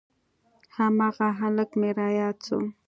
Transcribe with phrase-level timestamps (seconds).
[0.75, 2.59] هماغه هلک مې راياد سو.